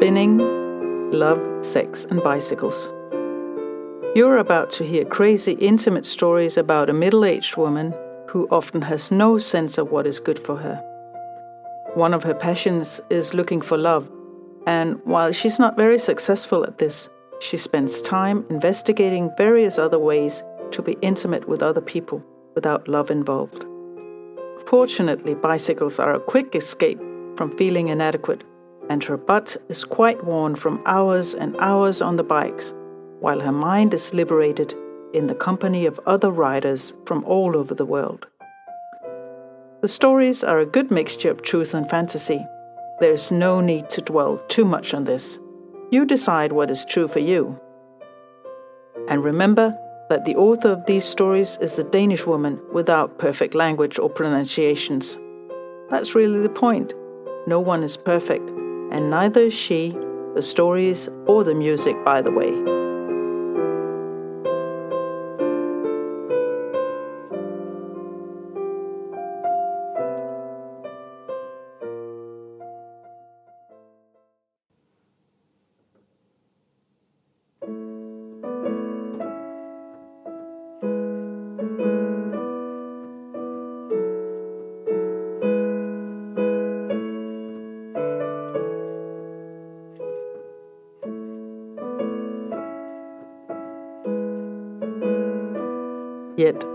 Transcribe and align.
spinning, 0.00 0.38
love, 1.12 1.38
sex, 1.62 2.06
and 2.06 2.22
bicycles. 2.22 2.88
You're 4.14 4.38
about 4.38 4.70
to 4.70 4.82
hear 4.82 5.04
crazy, 5.04 5.52
intimate 5.52 6.06
stories 6.06 6.56
about 6.56 6.88
a 6.88 6.94
middle 6.94 7.22
aged 7.22 7.58
woman 7.58 7.94
who 8.26 8.48
often 8.50 8.80
has 8.80 9.10
no 9.10 9.36
sense 9.36 9.76
of 9.76 9.90
what 9.90 10.06
is 10.06 10.18
good 10.18 10.38
for 10.38 10.56
her. 10.56 10.76
One 11.92 12.14
of 12.14 12.22
her 12.22 12.32
passions 12.32 12.98
is 13.10 13.34
looking 13.34 13.60
for 13.60 13.76
love, 13.76 14.10
and 14.66 14.98
while 15.04 15.32
she's 15.32 15.58
not 15.58 15.76
very 15.76 15.98
successful 15.98 16.64
at 16.64 16.78
this, 16.78 17.10
she 17.42 17.58
spends 17.58 18.00
time 18.00 18.46
investigating 18.48 19.30
various 19.36 19.76
other 19.76 19.98
ways 19.98 20.42
to 20.70 20.80
be 20.80 20.96
intimate 21.02 21.46
with 21.46 21.62
other 21.62 21.82
people 21.82 22.24
without 22.54 22.88
love 22.88 23.10
involved. 23.10 23.66
Fortunately, 24.64 25.34
bicycles 25.34 25.98
are 25.98 26.14
a 26.14 26.20
quick 26.20 26.54
escape 26.54 26.98
from 27.36 27.54
feeling 27.58 27.88
inadequate, 27.88 28.44
and 28.90 29.04
her 29.04 29.16
butt 29.16 29.56
is 29.68 29.84
quite 29.84 30.22
worn 30.24 30.56
from 30.56 30.82
hours 30.84 31.32
and 31.34 31.56
hours 31.58 32.02
on 32.02 32.16
the 32.16 32.24
bikes, 32.24 32.74
while 33.20 33.38
her 33.38 33.52
mind 33.52 33.94
is 33.94 34.12
liberated 34.12 34.74
in 35.14 35.28
the 35.28 35.34
company 35.34 35.86
of 35.86 36.00
other 36.06 36.30
riders 36.30 36.92
from 37.06 37.24
all 37.24 37.56
over 37.56 37.72
the 37.72 37.86
world. 37.86 38.26
The 39.80 39.88
stories 39.88 40.42
are 40.42 40.58
a 40.58 40.66
good 40.66 40.90
mixture 40.90 41.30
of 41.30 41.40
truth 41.40 41.72
and 41.72 41.88
fantasy. 41.88 42.44
There 42.98 43.12
is 43.12 43.30
no 43.30 43.60
need 43.60 43.88
to 43.90 44.02
dwell 44.02 44.38
too 44.48 44.64
much 44.64 44.92
on 44.92 45.04
this. 45.04 45.38
You 45.92 46.04
decide 46.04 46.52
what 46.52 46.70
is 46.70 46.84
true 46.84 47.06
for 47.06 47.20
you. 47.20 47.58
And 49.08 49.22
remember 49.22 49.78
that 50.08 50.24
the 50.24 50.34
author 50.34 50.72
of 50.72 50.84
these 50.86 51.04
stories 51.04 51.56
is 51.60 51.78
a 51.78 51.84
Danish 51.84 52.26
woman 52.26 52.60
without 52.72 53.18
perfect 53.18 53.54
language 53.54 54.00
or 54.00 54.10
pronunciations. 54.10 55.16
That's 55.90 56.16
really 56.16 56.40
the 56.40 56.48
point. 56.48 56.92
No 57.46 57.60
one 57.60 57.82
is 57.82 57.96
perfect, 57.96 58.50
and 58.90 59.10
neither 59.10 59.42
is 59.42 59.54
she, 59.54 59.96
the 60.34 60.42
stories, 60.42 61.08
or 61.26 61.44
the 61.44 61.54
music, 61.54 61.96
by 62.04 62.22
the 62.22 62.30
way. 62.30 62.89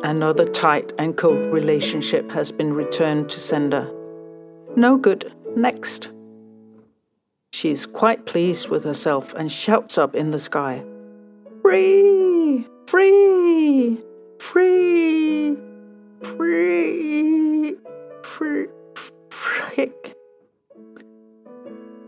Another 0.04 0.48
tight 0.50 0.94
and 0.98 1.18
cold 1.18 1.46
relationship 1.48 2.30
has 2.32 2.52
been 2.52 2.74
returned 2.74 3.30
to 3.30 3.40
sender. 3.40 3.92
No 4.76 4.98
good. 4.98 5.34
Next. 5.56 6.10
She 7.52 7.72
is 7.72 7.86
quite 7.86 8.26
pleased 8.26 8.70
with 8.70 8.84
herself 8.84 9.34
and 9.34 9.52
shouts 9.52 9.98
up 9.98 10.14
in 10.14 10.32
the 10.32 10.40
sky 10.40 10.84
Free! 11.62 12.68
Free! 12.86 13.98
Free! 14.40 15.58
Free! 16.22 17.76
Free! 18.24 18.68
Frick! 19.30 20.16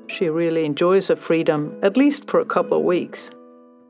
She 0.07 0.29
really 0.29 0.65
enjoys 0.65 1.07
her 1.07 1.15
freedom, 1.15 1.77
at 1.81 1.97
least 1.97 2.29
for 2.29 2.39
a 2.39 2.45
couple 2.45 2.77
of 2.77 2.83
weeks. 2.83 3.31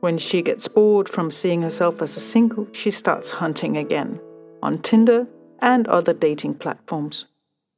When 0.00 0.16
she 0.18 0.42
gets 0.42 0.68
bored 0.68 1.08
from 1.08 1.30
seeing 1.30 1.62
herself 1.62 2.00
as 2.02 2.16
a 2.16 2.20
single, 2.20 2.68
she 2.72 2.90
starts 2.90 3.30
hunting 3.30 3.76
again 3.76 4.20
on 4.62 4.78
Tinder 4.78 5.26
and 5.58 5.88
other 5.88 6.12
dating 6.12 6.54
platforms. 6.54 7.26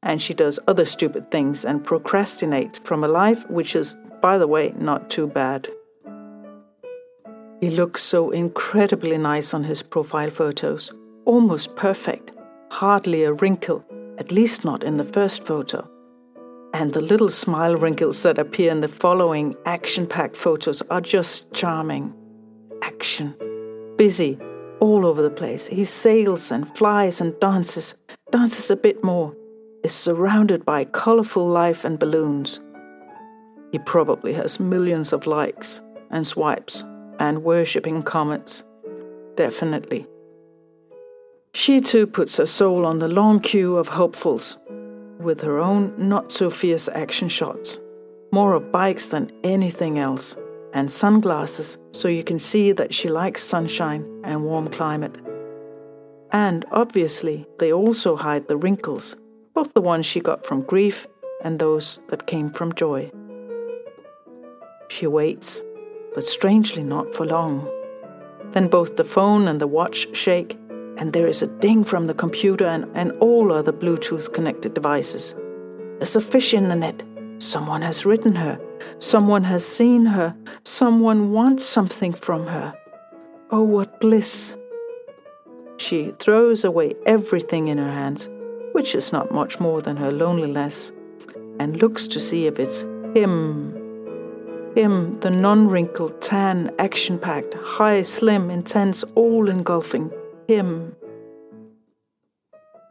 And 0.02 0.20
she 0.20 0.34
does 0.34 0.58
other 0.66 0.84
stupid 0.84 1.30
things 1.30 1.64
and 1.64 1.84
procrastinates 1.84 2.82
from 2.82 3.04
a 3.04 3.08
life 3.08 3.48
which 3.48 3.74
is, 3.74 3.94
by 4.20 4.36
the 4.36 4.46
way, 4.46 4.74
not 4.78 5.08
too 5.08 5.26
bad. 5.26 5.68
He 7.60 7.70
looks 7.70 8.02
so 8.02 8.30
incredibly 8.30 9.18
nice 9.18 9.52
on 9.52 9.64
his 9.64 9.82
profile 9.82 10.30
photos, 10.30 10.92
almost 11.24 11.76
perfect, 11.76 12.32
hardly 12.70 13.24
a 13.24 13.32
wrinkle, 13.32 13.84
at 14.18 14.32
least 14.32 14.64
not 14.64 14.84
in 14.84 14.96
the 14.96 15.04
first 15.04 15.44
photo. 15.44 15.86
And 16.72 16.92
the 16.92 17.00
little 17.00 17.30
smile 17.30 17.76
wrinkles 17.76 18.22
that 18.22 18.38
appear 18.38 18.70
in 18.70 18.80
the 18.80 18.88
following 18.88 19.56
action 19.66 20.06
packed 20.06 20.36
photos 20.36 20.82
are 20.90 21.00
just 21.00 21.52
charming. 21.52 22.14
Action. 22.82 23.34
Busy. 23.96 24.38
All 24.78 25.04
over 25.04 25.20
the 25.20 25.30
place. 25.30 25.66
He 25.66 25.84
sails 25.84 26.50
and 26.50 26.74
flies 26.76 27.20
and 27.20 27.38
dances. 27.40 27.94
Dances 28.30 28.70
a 28.70 28.76
bit 28.76 29.02
more. 29.02 29.34
Is 29.82 29.92
surrounded 29.92 30.64
by 30.64 30.84
colorful 30.84 31.46
life 31.46 31.84
and 31.84 31.98
balloons. 31.98 32.60
He 33.72 33.78
probably 33.78 34.32
has 34.34 34.60
millions 34.60 35.12
of 35.12 35.26
likes 35.26 35.80
and 36.10 36.26
swipes 36.26 36.84
and 37.18 37.44
worshipping 37.44 38.02
comments. 38.02 38.62
Definitely. 39.36 40.06
She 41.52 41.80
too 41.80 42.06
puts 42.06 42.36
her 42.36 42.46
soul 42.46 42.86
on 42.86 43.00
the 43.00 43.08
long 43.08 43.40
queue 43.40 43.76
of 43.76 43.88
hopefuls 43.88 44.56
with 45.20 45.40
her 45.42 45.58
own 45.58 45.94
not 45.96 46.32
so 46.32 46.50
fierce 46.50 46.88
action 46.88 47.28
shots, 47.28 47.78
more 48.32 48.54
of 48.54 48.72
bikes 48.72 49.08
than 49.08 49.32
anything 49.44 49.98
else, 49.98 50.36
and 50.72 50.90
sunglasses 50.90 51.78
so 51.92 52.08
you 52.08 52.24
can 52.24 52.38
see 52.38 52.72
that 52.72 52.94
she 52.94 53.08
likes 53.08 53.42
sunshine 53.42 54.04
and 54.24 54.44
warm 54.44 54.68
climate. 54.68 55.18
And 56.32 56.64
obviously, 56.70 57.46
they 57.58 57.72
also 57.72 58.16
hide 58.16 58.46
the 58.46 58.56
wrinkles, 58.56 59.16
both 59.54 59.74
the 59.74 59.80
ones 59.80 60.06
she 60.06 60.20
got 60.20 60.46
from 60.46 60.62
grief 60.62 61.06
and 61.42 61.58
those 61.58 62.00
that 62.08 62.26
came 62.26 62.52
from 62.52 62.72
joy. 62.74 63.10
She 64.88 65.06
waits, 65.06 65.62
but 66.14 66.24
strangely 66.24 66.84
not 66.84 67.14
for 67.14 67.26
long. 67.26 67.68
Then 68.52 68.68
both 68.68 68.96
the 68.96 69.04
phone 69.04 69.48
and 69.48 69.60
the 69.60 69.66
watch 69.66 70.08
shake, 70.16 70.58
and 71.00 71.14
there 71.14 71.26
is 71.26 71.40
a 71.40 71.46
ding 71.46 71.82
from 71.82 72.06
the 72.06 72.14
computer 72.14 72.66
and, 72.66 72.84
and 72.94 73.10
all 73.20 73.52
other 73.52 73.72
Bluetooth 73.72 74.32
connected 74.34 74.74
devices. 74.74 75.34
There's 75.96 76.14
a 76.14 76.20
fish 76.20 76.52
in 76.52 76.68
the 76.68 76.76
net. 76.76 77.02
Someone 77.38 77.80
has 77.80 78.04
written 78.04 78.34
her. 78.34 78.60
Someone 78.98 79.42
has 79.44 79.66
seen 79.66 80.04
her. 80.04 80.36
Someone 80.64 81.32
wants 81.32 81.64
something 81.64 82.12
from 82.12 82.46
her. 82.46 82.74
Oh, 83.50 83.62
what 83.62 83.98
bliss! 83.98 84.56
She 85.78 86.12
throws 86.18 86.64
away 86.64 86.94
everything 87.06 87.68
in 87.68 87.78
her 87.78 87.90
hands, 87.90 88.28
which 88.72 88.94
is 88.94 89.10
not 89.10 89.32
much 89.32 89.58
more 89.58 89.80
than 89.80 89.96
her 89.96 90.12
loneliness, 90.12 90.92
and 91.58 91.80
looks 91.80 92.06
to 92.08 92.20
see 92.20 92.46
if 92.46 92.58
it's 92.58 92.82
him. 93.16 93.74
Him, 94.76 95.18
the 95.20 95.30
non 95.30 95.66
wrinkled, 95.66 96.20
tan, 96.20 96.70
action 96.78 97.18
packed, 97.18 97.54
high, 97.54 98.02
slim, 98.02 98.50
intense, 98.50 99.02
all 99.14 99.48
engulfing, 99.48 100.12
him. 100.50 100.96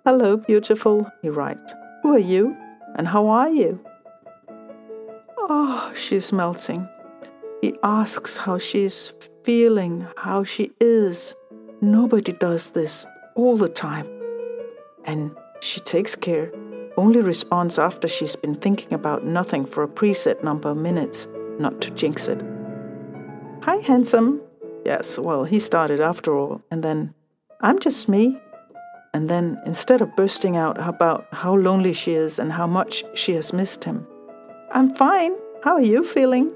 Hello, 0.05 0.37
beautiful, 0.37 1.05
he 1.21 1.27
writes. 1.27 1.73
Who 2.01 2.13
are 2.13 2.25
you? 2.33 2.55
And 2.95 3.05
how 3.05 3.27
are 3.27 3.49
you? 3.49 3.77
Oh, 5.37 5.91
she's 5.93 6.31
melting. 6.31 6.87
He 7.61 7.73
asks 7.83 8.37
how 8.37 8.59
she's 8.59 9.11
feeling, 9.43 10.07
how 10.15 10.45
she 10.45 10.71
is. 10.79 11.35
Nobody 11.81 12.31
does 12.31 12.71
this 12.71 13.05
all 13.35 13.57
the 13.57 13.67
time. 13.67 14.07
And 15.03 15.35
she 15.59 15.81
takes 15.81 16.15
care, 16.15 16.53
only 16.95 17.19
responds 17.19 17.77
after 17.77 18.07
she's 18.07 18.37
been 18.37 18.55
thinking 18.55 18.93
about 18.93 19.25
nothing 19.25 19.65
for 19.65 19.83
a 19.83 19.87
preset 19.99 20.41
number 20.45 20.69
of 20.69 20.77
minutes, 20.77 21.27
not 21.59 21.81
to 21.81 21.91
jinx 21.91 22.29
it. 22.29 22.41
Hi, 23.63 23.75
handsome. 23.77 24.39
Yes, 24.85 25.19
well, 25.19 25.43
he 25.43 25.59
started 25.59 25.99
after 25.99 26.37
all, 26.37 26.61
and 26.71 26.81
then 26.81 27.13
I'm 27.61 27.79
just 27.79 28.07
me. 28.07 28.39
And 29.13 29.29
then, 29.29 29.61
instead 29.65 30.01
of 30.01 30.15
bursting 30.15 30.55
out 30.55 30.79
about 30.79 31.27
how 31.33 31.55
lonely 31.55 31.91
she 31.93 32.13
is 32.13 32.39
and 32.39 32.53
how 32.53 32.67
much 32.67 33.03
she 33.15 33.33
has 33.33 33.51
missed 33.51 33.83
him, 33.83 34.07
I'm 34.71 34.95
fine. 34.95 35.33
How 35.63 35.73
are 35.73 35.81
you 35.81 36.03
feeling? 36.03 36.53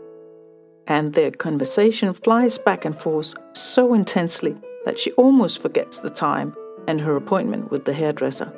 And 0.88 1.14
their 1.14 1.32
conversation 1.32 2.14
flies 2.14 2.58
back 2.58 2.86
and 2.86 2.98
forth 2.98 3.34
so 3.54 3.94
intensely 3.94 4.56
that 4.86 4.98
she 4.98 5.12
almost 5.14 5.62
forgets 5.62 6.00
the 6.00 6.10
time 6.10 6.56
and 6.88 7.02
her 7.02 7.18
appointment 7.18 7.70
with 7.70 7.84
the 7.84 7.94
hairdresser. 7.94 8.54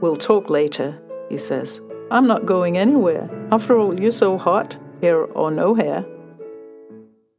We'll 0.00 0.16
talk 0.16 0.48
later, 0.48 0.98
he 1.28 1.36
says. 1.36 1.80
I'm 2.10 2.26
not 2.26 2.46
going 2.46 2.78
anywhere. 2.78 3.28
After 3.52 3.76
all, 3.78 4.00
you're 4.00 4.10
so 4.10 4.38
hot, 4.38 4.76
hair 5.02 5.24
or 5.24 5.50
no 5.50 5.74
hair. 5.74 6.04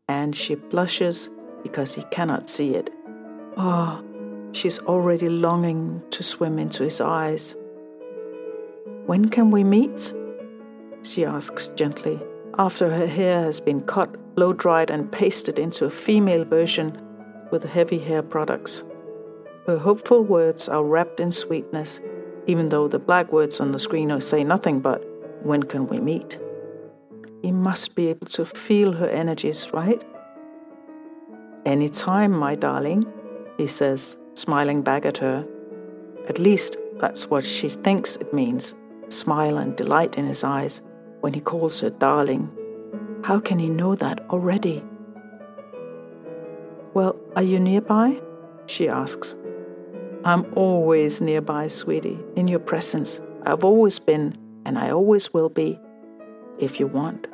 And 0.07 0.35
she 0.35 0.55
blushes 0.55 1.29
because 1.63 1.95
he 1.95 2.03
cannot 2.11 2.49
see 2.49 2.75
it. 2.75 2.91
Ah, 3.59 3.99
oh, 3.99 4.51
she's 4.51 4.77
already 4.79 5.29
longing 5.29 6.03
to 6.11 6.21
swim 6.21 6.59
into 6.59 6.83
his 6.83 7.01
eyes. 7.01 7.55
When 9.07 9.29
can 9.29 9.49
we 9.49 9.63
meet? 9.63 10.13
She 11.01 11.25
asks 11.25 11.69
gently, 11.69 12.19
after 12.59 12.89
her 12.89 13.07
hair 13.07 13.41
has 13.41 13.59
been 13.59 13.81
cut, 13.81 14.35
blow 14.35 14.53
dried, 14.53 14.91
and 14.91 15.11
pasted 15.11 15.57
into 15.57 15.85
a 15.85 15.89
female 15.89 16.45
version 16.45 17.01
with 17.51 17.63
heavy 17.63 17.97
hair 17.97 18.21
products. 18.21 18.83
Her 19.65 19.79
hopeful 19.79 20.23
words 20.23 20.69
are 20.69 20.83
wrapped 20.83 21.19
in 21.19 21.31
sweetness, 21.31 21.99
even 22.45 22.69
though 22.69 22.87
the 22.87 22.99
black 22.99 23.31
words 23.31 23.59
on 23.59 23.71
the 23.71 23.79
screen 23.79 24.21
say 24.21 24.43
nothing 24.43 24.81
but, 24.81 25.03
When 25.41 25.63
can 25.63 25.87
we 25.87 25.99
meet? 25.99 26.39
He 27.41 27.51
must 27.51 27.95
be 27.95 28.07
able 28.09 28.27
to 28.27 28.45
feel 28.45 28.91
her 28.93 29.09
energies, 29.09 29.73
right? 29.73 30.03
Any 31.65 31.89
time, 31.89 32.31
my 32.31 32.55
darling, 32.55 33.05
he 33.57 33.67
says, 33.67 34.17
smiling 34.35 34.81
back 34.81 35.05
at 35.05 35.17
her. 35.17 35.45
At 36.27 36.39
least 36.39 36.77
that's 36.99 37.29
what 37.29 37.43
she 37.43 37.69
thinks 37.69 38.15
it 38.17 38.33
means 38.33 38.73
smile 39.09 39.57
and 39.57 39.75
delight 39.75 40.17
in 40.17 40.25
his 40.25 40.43
eyes 40.43 40.81
when 41.21 41.33
he 41.33 41.39
calls 41.39 41.79
her 41.79 41.89
darling. 41.89 42.51
How 43.23 43.39
can 43.39 43.57
he 43.59 43.69
know 43.69 43.95
that 43.95 44.19
already? 44.29 44.83
Well, 46.93 47.15
are 47.35 47.43
you 47.43 47.59
nearby? 47.59 48.19
she 48.65 48.89
asks. 48.89 49.35
I'm 50.25 50.45
always 50.55 51.21
nearby, 51.21 51.67
sweetie, 51.67 52.19
in 52.35 52.47
your 52.47 52.59
presence. 52.59 53.21
I've 53.45 53.63
always 53.63 53.97
been, 53.97 54.35
and 54.65 54.77
I 54.77 54.89
always 54.89 55.33
will 55.33 55.49
be, 55.49 55.79
if 56.59 56.79
you 56.79 56.87
want. 56.87 57.27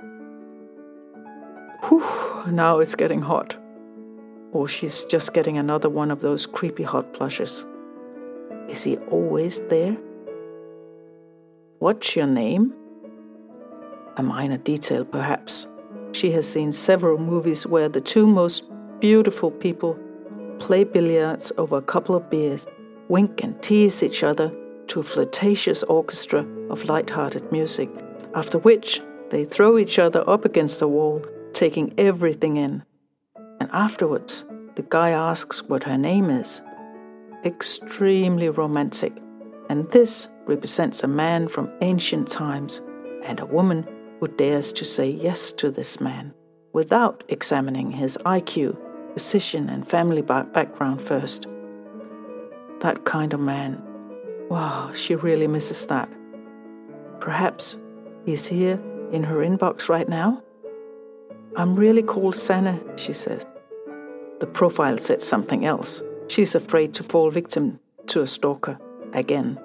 Whew, 1.85 2.05
now 2.51 2.79
it's 2.79 2.95
getting 2.95 3.21
hot. 3.21 3.57
Or 4.53 4.67
she's 4.67 5.03
just 5.05 5.33
getting 5.33 5.57
another 5.57 5.89
one 5.89 6.11
of 6.11 6.21
those 6.21 6.45
creepy 6.45 6.83
hot 6.83 7.17
flushes. 7.17 7.65
Is 8.69 8.83
he 8.83 8.97
always 9.11 9.61
there? 9.61 9.97
What's 11.79 12.15
your 12.15 12.27
name? 12.27 12.73
A 14.15 14.23
minor 14.23 14.57
detail, 14.57 15.03
perhaps. 15.03 15.67
She 16.11 16.31
has 16.31 16.47
seen 16.47 16.71
several 16.71 17.17
movies 17.17 17.65
where 17.65 17.89
the 17.89 17.99
two 17.99 18.27
most 18.27 18.63
beautiful 18.99 19.49
people 19.49 19.97
play 20.59 20.83
billiards 20.83 21.51
over 21.57 21.77
a 21.77 21.81
couple 21.81 22.15
of 22.15 22.29
beers, 22.29 22.67
wink 23.09 23.43
and 23.43 23.61
tease 23.61 24.03
each 24.03 24.23
other 24.23 24.55
to 24.87 24.99
a 24.99 25.03
flirtatious 25.03 25.83
orchestra 25.83 26.45
of 26.69 26.85
light-hearted 26.85 27.51
music, 27.51 27.89
after 28.35 28.59
which 28.59 29.01
they 29.29 29.43
throw 29.43 29.77
each 29.77 29.97
other 29.97 30.23
up 30.29 30.45
against 30.45 30.79
the 30.79 30.87
wall, 30.87 31.25
taking 31.53 31.93
everything 31.97 32.57
in. 32.57 32.83
Afterwards, 33.73 34.45
the 34.75 34.85
guy 34.89 35.09
asks 35.09 35.63
what 35.63 35.83
her 35.83 35.97
name 35.97 36.29
is. 36.29 36.61
Extremely 37.43 38.47
romantic, 38.49 39.13
and 39.67 39.89
this 39.89 40.27
represents 40.45 41.01
a 41.01 41.07
man 41.07 41.47
from 41.47 41.71
ancient 41.81 42.27
times 42.27 42.81
and 43.23 43.39
a 43.39 43.47
woman 43.47 43.87
who 44.19 44.27
dares 44.27 44.71
to 44.73 44.85
say 44.85 45.09
yes 45.09 45.51
to 45.53 45.71
this 45.71 45.99
man 45.99 46.35
without 46.73 47.23
examining 47.29 47.89
his 47.89 48.15
IQ, 48.25 48.77
position, 49.15 49.69
and 49.69 49.87
family 49.87 50.21
background 50.21 51.01
first. 51.01 51.47
That 52.81 53.05
kind 53.05 53.33
of 53.33 53.39
man. 53.39 53.81
Wow, 54.49 54.91
she 54.93 55.15
really 55.15 55.47
misses 55.47 55.87
that. 55.87 56.09
Perhaps 57.19 57.79
he's 58.23 58.45
here 58.45 58.79
in 59.11 59.23
her 59.23 59.37
inbox 59.37 59.89
right 59.89 60.07
now? 60.07 60.43
I'm 61.55 61.75
really 61.75 62.03
called 62.03 62.35
Sanne, 62.35 62.79
she 62.97 63.13
says. 63.13 63.45
The 64.43 64.47
profile 64.47 64.97
said 64.97 65.23
something 65.23 65.63
else. 65.63 66.01
She's 66.27 66.53
afraid 66.53 66.93
to 66.95 67.03
fall 67.03 67.31
victim 67.31 67.79
to 68.07 68.23
a 68.23 68.27
stalker 68.27 68.77
again. 69.13 69.57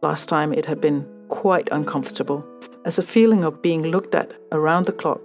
Last 0.00 0.26
time 0.26 0.54
it 0.54 0.64
had 0.64 0.80
been 0.80 1.06
quite 1.28 1.68
uncomfortable, 1.70 2.42
as 2.86 2.98
a 2.98 3.02
feeling 3.02 3.44
of 3.44 3.60
being 3.60 3.82
looked 3.82 4.14
at 4.14 4.32
around 4.52 4.86
the 4.86 4.92
clock, 4.92 5.20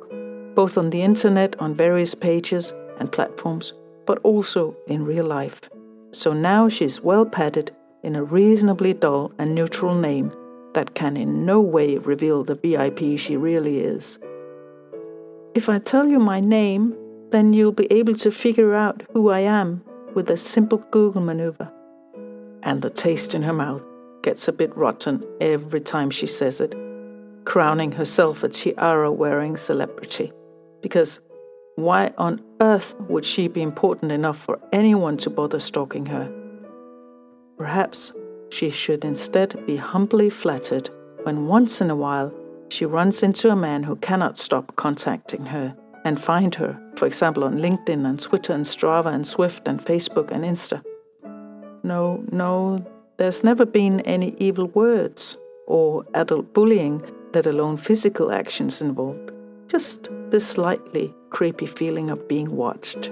both 0.56 0.78
on 0.78 0.90
the 0.90 1.02
internet, 1.02 1.58
on 1.62 1.74
various 1.74 2.14
pages 2.14 2.74
and 3.00 3.10
platforms, 3.10 3.72
but 4.06 4.20
also 4.24 4.76
in 4.88 5.06
real 5.06 5.26
life. 5.26 5.62
So 6.12 6.34
now 6.34 6.68
she's 6.68 7.00
well 7.00 7.26
padded 7.26 7.72
in 8.04 8.18
a 8.18 8.26
reasonably 8.26 8.92
dull 8.92 9.32
and 9.40 9.56
neutral 9.56 9.96
name 9.96 10.34
that 10.74 10.96
can 10.96 11.16
in 11.16 11.46
no 11.46 11.62
way 11.62 11.98
reveal 11.98 12.44
the 12.44 12.56
VIP 12.56 13.18
she 13.18 13.38
really 13.38 13.80
is. 13.80 14.20
If 15.54 15.70
I 15.70 15.80
tell 15.80 16.10
you 16.10 16.20
my 16.20 16.42
name, 16.42 16.94
then 17.36 17.52
you'll 17.52 17.74
be 17.74 17.92
able 17.92 18.16
to 18.16 18.32
figure 18.32 18.74
out 18.74 19.04
who 19.12 19.28
I 19.30 19.42
am 19.42 19.84
with 20.14 20.32
a 20.32 20.38
simple 20.38 20.78
Google 20.90 21.20
maneuver. 21.20 21.70
And 22.64 22.82
the 22.82 22.90
taste 22.90 23.36
in 23.36 23.44
her 23.44 23.52
mouth 23.52 23.84
gets 24.24 24.48
a 24.48 24.54
bit 24.54 24.74
rotten 24.78 25.22
every 25.42 25.82
time 25.82 26.12
she 26.12 26.28
says 26.28 26.62
it, 26.62 26.74
crowning 27.44 27.92
herself 27.92 28.42
a 28.46 28.48
tiara 28.48 29.12
wearing 29.12 29.58
celebrity. 29.58 30.32
Because 30.82 31.20
why 31.76 32.14
on 32.18 32.42
earth 32.62 32.96
would 33.10 33.26
she 33.26 33.50
be 33.50 33.62
important 33.62 34.14
enough 34.14 34.38
for 34.38 34.58
anyone 34.72 35.18
to 35.18 35.30
bother 35.30 35.60
stalking 35.60 36.06
her? 36.06 36.32
Perhaps 37.58 38.14
she 38.50 38.70
should 38.70 39.04
instead 39.04 39.66
be 39.66 39.76
humbly 39.76 40.30
flattered 40.30 40.90
when 41.24 41.48
once 41.48 41.82
in 41.82 41.90
a 41.90 41.98
while 41.98 42.34
she 42.70 42.86
runs 42.86 43.24
into 43.24 43.50
a 43.50 43.58
man 43.58 43.84
who 43.84 43.98
cannot 43.98 44.38
stop 44.38 44.74
contacting 44.78 45.48
her 45.48 45.76
and 46.06 46.22
find 46.22 46.56
her, 46.56 46.80
for 46.96 47.08
example, 47.08 47.44
on 47.44 47.58
LinkedIn 47.58 48.08
and 48.08 48.20
Twitter 48.20 48.54
and 48.54 48.64
Strava 48.64 49.14
and 49.14 49.26
Zwift 49.26 49.68
and 49.68 49.84
Facebook 49.84 50.32
and 50.32 50.46
Insta. 50.46 50.82
No, 51.84 52.24
no, 52.32 52.86
there's 53.18 53.44
never 53.44 53.66
been 53.66 54.00
any 54.02 54.36
evil 54.38 54.68
words 54.68 55.38
or 55.68 56.06
adult 56.14 56.54
bullying, 56.54 57.04
let 57.34 57.48
alone 57.48 57.76
physical 57.76 58.32
actions 58.32 58.82
involved. 58.82 59.32
Just 59.68 60.10
this 60.30 60.48
slightly 60.48 61.14
creepy 61.32 61.66
feeling 61.66 62.10
of 62.10 62.28
being 62.28 62.56
watched. 62.56 63.10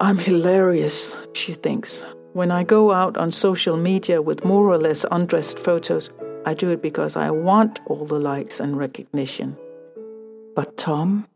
I'm 0.00 0.18
hilarious, 0.18 1.16
she 1.32 1.54
thinks. 1.54 2.04
When 2.34 2.50
I 2.50 2.62
go 2.64 2.92
out 2.92 3.16
on 3.16 3.32
social 3.32 3.76
media 3.76 4.20
with 4.20 4.44
more 4.44 4.68
or 4.68 4.78
less 4.78 5.06
undressed 5.10 5.58
photos, 5.58 6.10
I 6.44 6.54
do 6.54 6.70
it 6.70 6.82
because 6.82 7.16
I 7.16 7.30
want 7.30 7.80
all 7.86 8.04
the 8.04 8.18
likes 8.18 8.60
and 8.60 8.78
recognition. 8.78 9.56
But 10.54 10.76
Tom, 10.76 11.26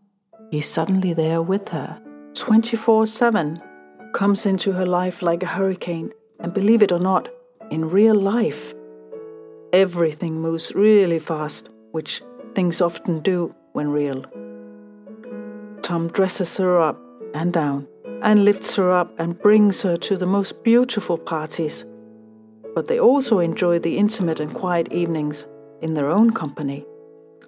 he's 0.53 0.69
suddenly 0.69 1.15
there 1.15 1.41
with 1.41 1.67
her, 1.71 1.99
24 2.35 3.07
7, 3.07 3.61
comes 4.13 4.45
into 4.45 4.71
her 4.73 4.85
life 4.87 5.23
like 5.23 5.43
a 5.43 5.47
hurricane, 5.47 6.13
and 6.41 6.53
believe 6.53 6.83
it 6.83 6.93
or 6.93 6.99
not, 6.99 7.29
in 7.71 7.89
real 7.89 8.15
life. 8.15 8.75
Everything 9.73 10.41
moves 10.41 10.75
really 10.75 11.19
fast, 11.19 11.71
which 11.93 12.23
things 12.55 12.83
often 12.83 13.21
do 13.21 13.55
when 13.73 13.89
real. 13.89 14.27
Tom 15.81 16.09
dresses 16.09 16.59
her 16.59 16.81
up 16.81 17.01
and 17.35 17.53
down 17.55 17.89
and 18.23 18.45
lifts 18.45 18.77
her 18.77 18.93
up 18.93 19.19
and 19.19 19.41
brings 19.41 19.81
her 19.81 19.97
to 19.97 20.19
the 20.19 20.27
most 20.27 20.63
beautiful 20.63 21.17
parties. 21.17 21.87
But 22.75 22.89
they 22.89 23.01
also 23.01 23.39
enjoy 23.39 23.79
the 23.79 23.97
intimate 23.97 24.39
and 24.39 24.55
quiet 24.55 24.93
evenings 24.93 25.47
in 25.81 25.95
their 25.95 26.11
own 26.11 26.33
company, 26.33 26.85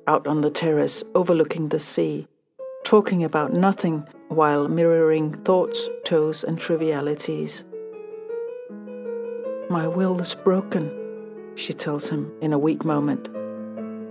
out 0.06 0.26
on 0.26 0.40
the 0.40 0.50
terrace 0.50 1.04
overlooking 1.14 1.68
the 1.68 1.78
sea, 1.78 2.26
talking 2.84 3.24
about 3.24 3.52
nothing 3.52 4.06
while 4.28 4.68
mirroring 4.68 5.32
thoughts, 5.44 5.88
toes, 6.04 6.44
and 6.44 6.58
trivialities. 6.58 7.64
My 9.70 9.88
will 9.88 10.20
is 10.20 10.34
broken, 10.34 10.92
she 11.54 11.72
tells 11.72 12.08
him 12.08 12.30
in 12.40 12.52
a 12.52 12.58
weak 12.58 12.84
moment. 12.84 13.28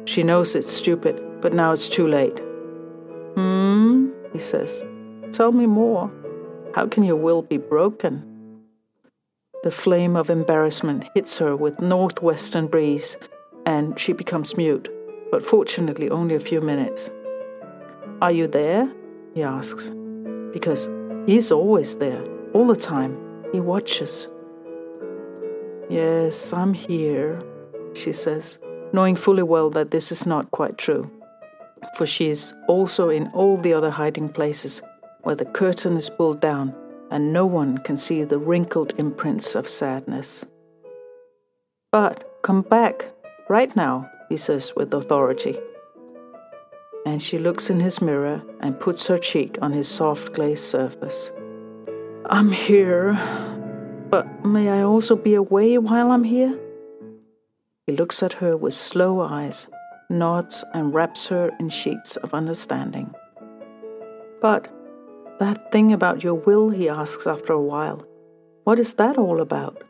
She 0.09 0.23
knows 0.23 0.55
it's 0.55 0.73
stupid, 0.73 1.21
but 1.41 1.53
now 1.53 1.71
it's 1.71 1.87
too 1.87 2.07
late. 2.07 2.39
Hmm, 3.35 4.09
he 4.33 4.39
says. 4.39 4.83
Tell 5.31 5.51
me 5.51 5.67
more. 5.67 6.11
How 6.73 6.87
can 6.87 7.03
your 7.03 7.15
will 7.15 7.43
be 7.43 7.57
broken? 7.57 8.29
The 9.63 9.71
flame 9.71 10.15
of 10.15 10.29
embarrassment 10.29 11.05
hits 11.13 11.37
her 11.37 11.55
with 11.55 11.79
northwestern 11.79 12.67
breeze, 12.67 13.15
and 13.65 13.97
she 13.99 14.13
becomes 14.13 14.57
mute, 14.57 14.89
but 15.31 15.43
fortunately 15.43 16.09
only 16.09 16.35
a 16.35 16.39
few 16.39 16.59
minutes. 16.59 17.09
Are 18.21 18.31
you 18.31 18.47
there? 18.47 18.91
he 19.33 19.43
asks. 19.43 19.91
Because 20.53 20.87
he's 21.25 21.51
always 21.51 21.95
there, 21.95 22.23
all 22.53 22.67
the 22.67 22.75
time. 22.75 23.17
He 23.51 23.59
watches. 23.59 24.27
Yes, 25.89 26.53
I'm 26.53 26.73
here, 26.73 27.41
she 27.93 28.13
says, 28.13 28.57
knowing 28.93 29.15
fully 29.15 29.43
well 29.43 29.69
that 29.71 29.91
this 29.91 30.11
is 30.11 30.25
not 30.25 30.51
quite 30.51 30.77
true. 30.77 31.11
For 31.95 32.05
she 32.05 32.29
is 32.29 32.53
also 32.67 33.09
in 33.09 33.27
all 33.29 33.57
the 33.57 33.73
other 33.73 33.91
hiding 33.91 34.29
places 34.29 34.81
where 35.21 35.35
the 35.35 35.45
curtain 35.45 35.97
is 35.97 36.09
pulled 36.09 36.39
down 36.39 36.73
and 37.11 37.31
no 37.31 37.45
one 37.45 37.77
can 37.79 37.97
see 37.97 38.23
the 38.23 38.39
wrinkled 38.39 38.93
imprints 38.97 39.55
of 39.55 39.69
sadness. 39.69 40.45
But 41.91 42.41
come 42.41 42.61
back, 42.61 43.11
right 43.49 43.75
now, 43.75 44.09
he 44.29 44.37
says 44.37 44.73
with 44.75 44.93
authority. 44.93 45.59
And 47.05 47.21
she 47.21 47.37
looks 47.37 47.69
in 47.69 47.79
his 47.79 48.01
mirror 48.01 48.41
and 48.61 48.79
puts 48.79 49.07
her 49.07 49.17
cheek 49.17 49.57
on 49.61 49.73
his 49.73 49.87
soft 49.87 50.33
glazed 50.33 50.63
surface. 50.63 51.31
I'm 52.27 52.51
here, 52.51 53.13
but 54.09 54.45
may 54.45 54.69
I 54.69 54.83
also 54.83 55.15
be 55.15 55.33
away 55.33 55.77
while 55.77 56.11
I'm 56.11 56.23
here? 56.23 56.57
He 57.85 57.93
looks 57.93 58.23
at 58.23 58.33
her 58.33 58.55
with 58.55 58.73
slow 58.73 59.19
eyes, 59.19 59.67
nods, 60.09 60.63
and 60.73 60.93
wraps 60.93 61.27
her 61.27 61.51
in 61.59 61.67
sheets 61.67 62.15
of 62.17 62.33
understanding. 62.33 63.13
But 64.41 64.69
that 65.39 65.71
thing 65.71 65.91
about 65.91 66.23
your 66.23 66.35
will, 66.35 66.69
he 66.69 66.87
asks 66.87 67.27
after 67.27 67.51
a 67.51 67.61
while, 67.61 68.05
what 68.63 68.79
is 68.79 68.93
that 68.93 69.17
all 69.17 69.41
about? 69.41 69.83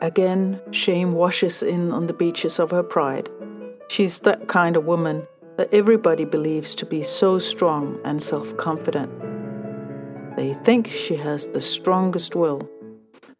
Again, 0.00 0.60
shame 0.70 1.14
washes 1.14 1.62
in 1.62 1.90
on 1.90 2.06
the 2.06 2.12
beaches 2.12 2.60
of 2.60 2.70
her 2.70 2.84
pride. 2.84 3.28
She's 3.88 4.20
that 4.20 4.46
kind 4.46 4.76
of 4.76 4.84
woman 4.84 5.26
that 5.56 5.72
everybody 5.72 6.24
believes 6.24 6.74
to 6.74 6.86
be 6.86 7.02
so 7.02 7.38
strong 7.38 7.98
and 8.04 8.22
self 8.22 8.56
confident. 8.56 9.10
They 10.36 10.54
think 10.54 10.88
she 10.88 11.16
has 11.16 11.46
the 11.48 11.60
strongest 11.60 12.34
will, 12.34 12.68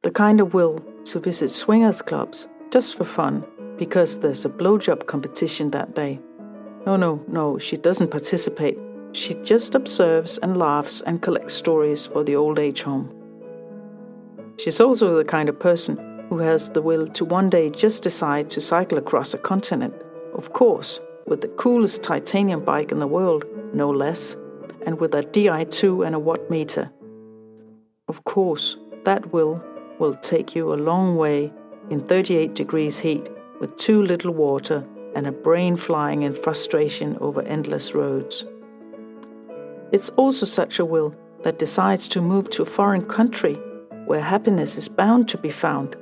the 0.03 0.11
kind 0.11 0.41
of 0.41 0.55
will 0.55 0.79
to 1.07 1.19
visit 1.19 1.51
swingers 1.51 2.03
clubs 2.03 2.47
just 2.71 2.97
for 2.97 3.05
fun 3.05 3.45
because 3.77 4.19
there's 4.19 4.45
a 4.45 4.49
blowjob 4.49 5.07
competition 5.07 5.71
that 5.71 5.95
day. 5.95 6.21
No, 6.87 6.97
no, 6.97 7.25
no, 7.27 7.59
she 7.59 7.77
doesn't 7.77 8.11
participate. 8.11 8.79
She 9.13 9.35
just 9.43 9.75
observes 9.75 10.39
and 10.39 10.57
laughs 10.57 11.01
and 11.01 11.23
collects 11.23 11.55
stories 11.55 12.07
for 12.07 12.23
the 12.23 12.37
old 12.37 12.59
age 12.59 12.83
home. 12.83 13.13
She's 14.59 14.81
also 14.81 15.17
the 15.17 15.25
kind 15.25 15.49
of 15.49 15.59
person 15.59 15.97
who 16.29 16.39
has 16.39 16.71
the 16.71 16.83
will 16.83 17.07
to 17.09 17.25
one 17.25 17.51
day 17.51 17.71
just 17.71 18.03
decide 18.03 18.51
to 18.51 18.61
cycle 18.61 18.99
across 18.99 19.35
a 19.35 19.39
continent, 19.39 19.95
of 20.35 20.53
course, 20.53 21.01
with 21.27 21.41
the 21.41 21.49
coolest 21.49 22.03
titanium 22.03 22.65
bike 22.65 22.93
in 22.93 22.99
the 22.99 23.07
world, 23.07 23.45
no 23.73 23.91
less, 23.91 24.37
and 24.87 25.01
with 25.01 25.15
a 25.15 25.23
Di2 25.23 26.07
and 26.07 26.15
a 26.15 26.19
watt 26.19 26.51
meter. 26.51 26.91
Of 28.09 28.25
course, 28.25 28.77
that 29.05 29.33
will 29.33 29.65
will 29.99 30.15
take 30.17 30.55
you 30.55 30.73
a 30.73 30.85
long 30.91 31.17
way 31.17 31.53
in 31.89 32.01
38 32.01 32.55
degrees 32.55 32.99
heat 32.99 33.29
with 33.61 33.77
too 33.77 34.03
little 34.03 34.33
water 34.33 34.85
and 35.15 35.27
a 35.27 35.33
brain 35.33 35.77
flying 35.77 36.23
in 36.23 36.35
frustration 36.35 37.17
over 37.21 37.43
endless 37.43 37.95
roads. 37.95 38.45
It's 39.93 40.09
also 40.11 40.47
such 40.47 40.79
a 40.79 40.85
will 40.85 41.15
that 41.45 41.59
decides 41.59 42.09
to 42.09 42.21
move 42.21 42.51
to 42.51 42.63
a 42.63 42.67
foreign 42.67 43.05
country 43.07 43.55
where 44.07 44.21
happiness 44.21 44.77
is 44.77 44.89
bound 44.89 45.29
to 45.29 45.39
be 45.39 45.51
found 45.51 45.97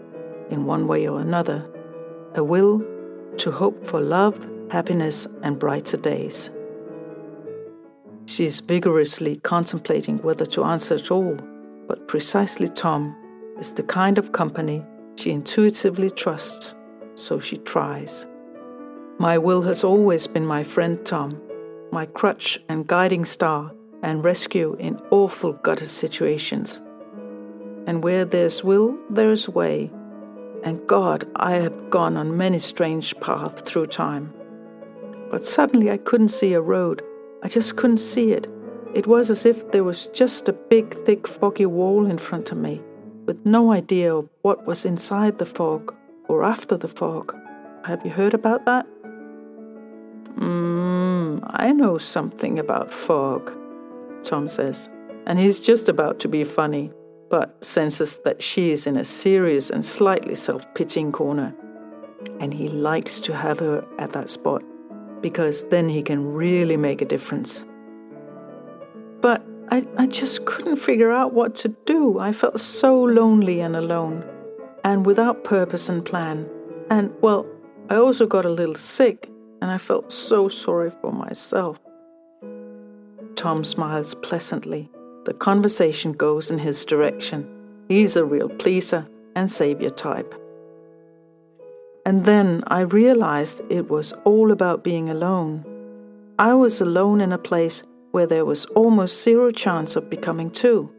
in 0.51 0.65
one 0.65 0.89
way 0.89 1.07
or 1.07 1.21
another, 1.21 1.69
a 2.35 2.43
will 2.43 2.83
to 3.37 3.51
hope 3.51 3.87
for 3.87 4.01
love, 4.01 4.49
happiness, 4.73 5.29
and 5.43 5.59
brighter 5.59 5.99
days. 5.99 6.49
She 8.25 8.47
is 8.47 8.61
vigorously 8.61 9.37
contemplating 9.37 10.17
whether 10.23 10.47
to 10.47 10.65
answer 10.65 10.95
at 10.95 11.11
all, 11.11 11.37
but 11.87 12.09
precisely 12.09 12.69
Tom 12.69 13.15
is 13.61 13.75
the 13.75 13.83
kind 13.83 14.17
of 14.17 14.33
company 14.33 14.83
she 15.17 15.31
intuitively 15.31 16.09
trusts, 16.09 16.75
so 17.17 17.39
she 17.39 17.59
tries. 17.59 18.25
My 19.19 19.37
will 19.37 19.61
has 19.61 19.85
always 19.85 20.27
been 20.27 20.47
my 20.47 20.65
friend 20.65 21.05
Tom, 21.05 21.39
my 21.91 22.07
crutch 22.07 22.59
and 22.71 22.87
guiding 22.87 23.27
star 23.27 23.73
and 24.03 24.25
rescue 24.25 24.75
in 24.81 24.99
awful 25.11 25.53
gutter 25.53 25.87
situations. 25.87 26.81
And 27.87 28.03
where 28.03 28.25
there's 28.25 28.65
will, 28.65 28.97
there's 29.11 29.51
way. 29.51 29.91
And 30.65 30.87
God, 30.87 31.29
I 31.37 31.53
have 31.57 31.91
gone 31.91 32.17
on 32.17 32.39
many 32.39 32.59
strange 32.59 33.15
paths 33.21 33.61
through 33.71 33.89
time. 33.89 34.33
But 35.33 35.45
suddenly 35.47 35.91
I 35.91 35.97
couldn't 35.97 36.29
see 36.29 36.53
a 36.53 36.61
road. 36.61 37.03
I 37.43 37.49
just 37.49 37.77
couldn't 37.77 37.99
see 37.99 38.33
it. 38.33 38.47
It 38.95 39.07
was 39.07 39.31
as 39.31 39.47
if 39.47 39.73
there 39.73 39.83
was 39.83 40.09
just 40.09 40.49
a 40.49 40.53
big, 40.53 40.95
thick, 40.95 41.27
foggy 41.27 41.65
wall 41.67 42.05
in 42.07 42.19
front 42.19 42.53
of 42.53 42.59
me 42.59 42.83
with 43.25 43.47
no 43.47 43.73
idea 43.73 44.15
of 44.15 44.29
what 44.43 44.67
was 44.67 44.85
inside 44.85 45.39
the 45.39 45.47
fog 45.47 45.95
or 46.29 46.45
after 46.45 46.77
the 46.77 46.87
fog. 46.87 47.35
Have 47.87 48.05
you 48.05 48.11
heard 48.11 48.35
about 48.35 48.67
that? 48.67 48.87
Mmm, 50.37 51.41
I 51.47 51.73
know 51.73 51.97
something 51.97 52.59
about 52.59 52.93
fog, 52.93 53.53
Tom 54.25 54.49
says, 54.49 54.91
and 55.27 55.39
he's 55.39 55.61
just 55.61 55.89
about 55.89 56.19
to 56.21 56.29
be 56.29 56.45
funny, 56.45 56.91
but 57.31 57.65
senses 57.65 58.21
that 58.25 58.43
she 58.43 58.71
is 58.71 58.87
in 58.87 58.99
a 58.99 59.05
serious 59.05 59.71
and 59.71 59.83
slightly 59.83 60.35
self 60.35 60.63
pitying 60.75 61.11
corner. 61.13 61.55
And 62.39 62.53
he 62.53 62.69
likes 62.69 63.21
to 63.23 63.35
have 63.35 63.59
her 63.61 63.85
at 63.99 64.13
that 64.13 64.29
spot, 64.29 64.63
because 65.23 65.65
then 65.69 65.89
he 65.89 66.03
can 66.03 66.35
really 66.35 66.77
make 66.77 67.01
a 67.01 67.07
difference. 67.07 67.65
But 69.21 69.47
I, 69.71 69.87
I 69.97 70.07
just 70.09 70.45
couldn't 70.45 70.77
figure 70.77 71.13
out 71.13 71.33
what 71.33 71.55
to 71.57 71.69
do. 71.87 72.19
I 72.19 72.33
felt 72.33 72.61
so 72.61 73.03
lonely 73.03 73.61
and 73.61 73.77
alone, 73.77 74.25
and 74.85 75.07
without 75.07 75.45
purpose 75.45 75.89
and 75.89 76.05
plan. 76.05 76.47
And, 76.91 77.11
well, 77.23 77.47
I 77.89 77.97
also 77.97 78.27
got 78.27 78.45
a 78.45 78.51
little 78.51 78.75
sick, 78.75 79.31
and 79.63 79.71
I 79.71 79.79
felt 79.79 80.13
so 80.13 80.49
sorry 80.49 80.91
for 80.91 81.13
myself. 81.13 81.79
Tom 83.37 83.65
smiles 83.65 84.15
pleasantly. 84.17 84.91
The 85.25 85.35
conversation 85.35 86.13
goes 86.13 86.51
in 86.51 86.59
his 86.59 86.85
direction. 86.85 87.49
He's 87.89 88.17
a 88.17 88.25
real 88.25 88.49
pleaser 88.49 89.07
and 89.37 89.51
savior 89.51 89.91
type. 89.91 90.35
And 92.05 92.25
then 92.25 92.65
I 92.67 92.81
realized 92.81 93.61
it 93.71 93.89
was 93.89 94.13
all 94.25 94.51
about 94.51 94.83
being 94.83 95.09
alone. 95.09 95.65
I 96.39 96.55
was 96.55 96.81
alone 96.81 97.21
in 97.21 97.33
a 97.33 97.39
place 97.39 97.85
where 98.11 98.27
there 98.27 98.45
was 98.45 98.65
almost 98.75 99.23
zero 99.23 99.51
chance 99.51 99.97
of 99.97 100.11
becoming 100.11 100.51
two. 100.51 100.91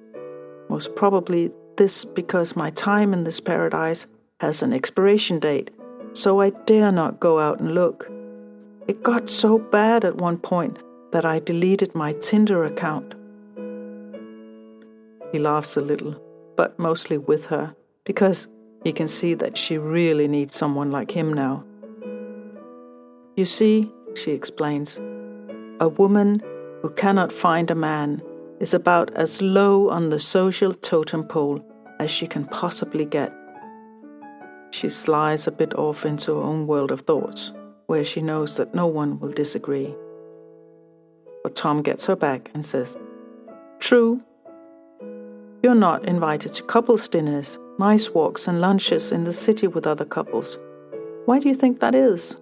Most 0.69 0.95
probably 0.95 1.51
this 1.77 2.05
because 2.05 2.55
my 2.55 2.69
time 2.71 3.13
in 3.13 3.23
this 3.23 3.39
paradise 3.39 4.07
has 4.39 4.63
an 4.63 4.73
expiration 4.73 5.39
date, 5.39 5.71
so 6.13 6.39
I 6.39 6.51
dare 6.65 6.91
not 6.91 7.19
go 7.19 7.39
out 7.39 7.59
and 7.59 7.73
look. 7.73 8.09
It 8.87 9.03
got 9.03 9.29
so 9.29 9.57
bad 9.57 10.05
at 10.05 10.17
one 10.17 10.37
point 10.37 10.77
that 11.11 11.25
I 11.25 11.39
deleted 11.39 11.93
my 11.95 12.13
Tinder 12.13 12.63
account. 12.63 13.15
He 15.31 15.39
laughs 15.39 15.77
a 15.77 15.81
little, 15.81 16.15
but 16.55 16.77
mostly 16.77 17.17
with 17.17 17.45
her, 17.47 17.75
because 18.03 18.47
he 18.83 18.91
can 18.91 19.07
see 19.07 19.33
that 19.35 19.57
she 19.57 19.77
really 19.77 20.27
needs 20.27 20.55
someone 20.55 20.91
like 20.91 21.11
him 21.11 21.33
now. 21.33 21.63
You 23.35 23.45
see, 23.45 23.91
she 24.15 24.31
explains, 24.31 24.99
a 25.79 25.87
woman 25.87 26.41
who 26.81 26.89
cannot 26.89 27.31
find 27.31 27.71
a 27.71 27.75
man 27.75 28.21
is 28.59 28.73
about 28.73 29.13
as 29.15 29.41
low 29.41 29.89
on 29.89 30.09
the 30.09 30.19
social 30.19 30.73
totem 30.73 31.23
pole 31.23 31.63
as 31.99 32.11
she 32.11 32.27
can 32.27 32.45
possibly 32.45 33.05
get. 33.05 33.33
She 34.71 34.89
slides 34.89 35.47
a 35.47 35.51
bit 35.51 35.73
off 35.75 36.05
into 36.05 36.33
her 36.33 36.41
own 36.41 36.67
world 36.67 36.91
of 36.91 37.01
thoughts, 37.01 37.53
where 37.87 38.03
she 38.03 38.21
knows 38.21 38.57
that 38.57 38.73
no 38.73 38.87
one 38.87 39.19
will 39.19 39.31
disagree. 39.31 39.95
But 41.43 41.55
Tom 41.55 41.81
gets 41.81 42.05
her 42.05 42.15
back 42.15 42.49
and 42.53 42.65
says, 42.65 42.97
True. 43.79 44.21
You're 45.61 45.75
not 45.75 46.05
invited 46.05 46.53
to 46.53 46.63
couples' 46.63 47.07
dinners, 47.07 47.57
nice 47.79 48.09
walks, 48.11 48.47
and 48.47 48.61
lunches 48.61 49.11
in 49.11 49.23
the 49.23 49.33
city 49.33 49.67
with 49.67 49.87
other 49.87 50.05
couples. 50.05 50.57
Why 51.25 51.39
do 51.39 51.49
you 51.49 51.55
think 51.55 51.79
that 51.79 51.95
is? 51.95 52.37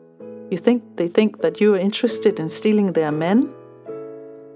You 0.50 0.58
think 0.58 0.84
they 0.98 1.08
think 1.08 1.42
that 1.42 1.62
you 1.62 1.76
are 1.76 1.80
interested 1.80 2.40
in 2.40 2.50
stealing 2.50 2.94
their 2.94 3.12
men? 3.12 3.50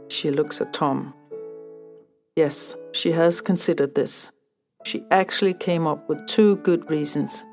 She 0.10 0.32
looks 0.32 0.60
at 0.62 0.74
Tom. 0.74 1.14
Yes, 2.36 2.76
she 2.92 3.12
has 3.12 3.42
considered 3.42 3.96
this. 3.96 4.32
She 4.84 5.04
actually 5.10 5.54
came 5.54 5.88
up 5.88 6.08
with 6.10 6.28
two 6.28 6.58
good 6.58 6.90
reasons. 6.90 7.44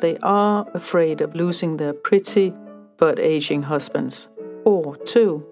They 0.00 0.18
are 0.22 0.66
afraid 0.74 1.20
of 1.20 1.34
losing 1.34 1.76
their 1.76 1.92
pretty 1.92 2.52
but 2.98 3.18
aging 3.18 3.62
husbands. 3.62 4.28
Or 4.64 4.96
two, 4.96 5.46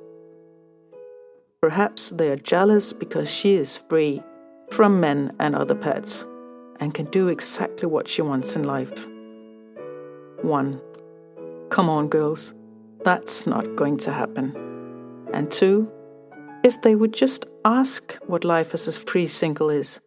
perhaps 1.60 2.10
they 2.10 2.30
are 2.30 2.36
jealous 2.36 2.92
because 2.92 3.30
she 3.30 3.54
is 3.54 3.76
free 3.76 4.22
from 4.70 5.00
men 5.00 5.32
and 5.38 5.54
other 5.54 5.74
pets 5.74 6.24
and 6.80 6.94
can 6.94 7.06
do 7.06 7.28
exactly 7.28 7.86
what 7.86 8.08
she 8.08 8.22
wants 8.22 8.56
in 8.56 8.64
life. 8.64 9.06
1. 10.42 10.80
Come 11.70 11.88
on, 11.88 12.08
girls. 12.08 12.54
That's 13.04 13.46
not 13.46 13.76
going 13.76 13.98
to 13.98 14.12
happen. 14.12 14.54
And 15.32 15.50
two, 15.50 15.90
if 16.62 16.80
they 16.82 16.94
would 16.94 17.12
just 17.12 17.46
ask 17.64 18.16
what 18.26 18.44
life 18.44 18.74
as 18.74 18.86
a 18.88 18.92
free 18.92 19.26
single 19.26 19.70
is, 19.70 20.00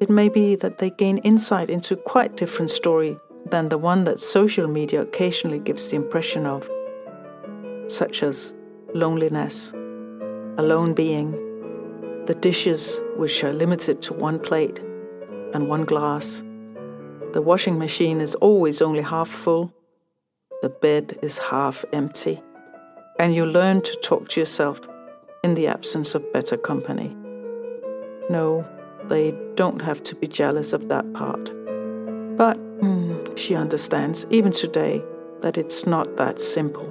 it 0.00 0.10
may 0.10 0.28
be 0.28 0.56
that 0.56 0.78
they 0.78 0.90
gain 0.90 1.18
insight 1.18 1.70
into 1.70 1.96
quite 1.96 2.36
different 2.36 2.70
story 2.70 3.16
than 3.50 3.68
the 3.68 3.78
one 3.78 4.04
that 4.04 4.20
social 4.20 4.66
media 4.66 5.02
occasionally 5.02 5.58
gives 5.58 5.90
the 5.90 5.96
impression 5.96 6.46
of, 6.46 6.68
such 7.86 8.22
as 8.22 8.52
loneliness, 8.94 9.70
alone 10.58 10.92
being, 10.92 11.32
the 12.26 12.34
dishes 12.34 13.00
which 13.16 13.42
are 13.44 13.52
limited 13.52 14.02
to 14.02 14.12
one 14.12 14.38
plate 14.38 14.80
and 15.56 15.68
one 15.68 15.84
glass, 15.84 16.44
the 17.32 17.42
washing 17.42 17.78
machine 17.78 18.20
is 18.20 18.36
always 18.36 18.80
only 18.80 19.02
half 19.02 19.28
full, 19.28 19.72
the 20.62 20.68
bed 20.68 21.18
is 21.22 21.38
half 21.38 21.84
empty 21.92 22.40
and 23.18 23.34
you 23.34 23.46
learn 23.46 23.80
to 23.82 23.96
talk 23.96 24.28
to 24.28 24.40
yourself 24.40 24.80
in 25.42 25.54
the 25.54 25.66
absence 25.66 26.14
of 26.14 26.32
better 26.32 26.56
company. 26.56 27.16
No, 28.28 28.66
they 29.08 29.34
don't 29.54 29.80
have 29.80 30.02
to 30.04 30.14
be 30.14 30.26
jealous 30.26 30.72
of 30.72 30.88
that 30.88 31.10
part. 31.12 31.44
But 32.36 32.58
mm, 32.80 33.38
she 33.38 33.54
understands, 33.54 34.26
even 34.30 34.52
today, 34.52 35.02
that 35.40 35.56
it's 35.56 35.86
not 35.86 36.16
that 36.16 36.40
simple. 36.40 36.90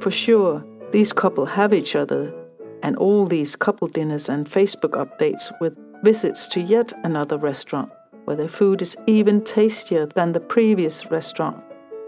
For 0.00 0.10
sure, 0.10 0.64
these 0.92 1.12
couple 1.12 1.46
have 1.46 1.74
each 1.74 1.94
other, 1.94 2.34
and 2.82 2.96
all 2.96 3.26
these 3.26 3.56
couple 3.56 3.88
dinners 3.88 4.28
and 4.28 4.50
Facebook 4.50 4.92
updates 4.92 5.52
with 5.60 5.76
visits 6.02 6.48
to 6.48 6.60
yet 6.60 6.92
another 7.04 7.36
restaurant 7.36 7.92
where 8.24 8.36
their 8.36 8.48
food 8.48 8.82
is 8.82 8.96
even 9.06 9.42
tastier 9.42 10.06
than 10.06 10.32
the 10.32 10.40
previous 10.40 11.10
restaurant, 11.10 11.62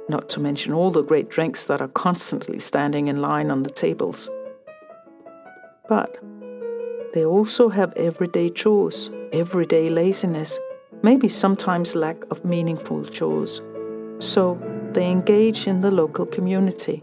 not 0.09 0.29
to 0.31 0.41
mention 0.41 0.73
all 0.73 0.91
the 0.91 1.03
great 1.03 1.29
drinks 1.29 1.65
that 1.65 1.81
are 1.81 1.89
constantly 1.89 2.59
standing 2.59 3.09
in 3.09 3.21
line 3.21 3.51
on 3.51 3.63
the 3.63 3.71
tables. 3.71 4.29
But 5.89 6.19
they 7.13 7.25
also 7.25 7.69
have 7.69 7.93
everyday 7.97 8.49
chores, 8.51 9.11
everyday 9.33 9.89
laziness, 9.89 10.59
maybe 11.03 11.29
sometimes 11.29 11.95
lack 11.95 12.23
of 12.31 12.45
meaningful 12.45 13.05
chores. 13.05 13.61
So 14.19 14.59
they 14.93 15.07
engage 15.11 15.67
in 15.67 15.81
the 15.81 15.91
local 15.91 16.27
community. 16.27 17.03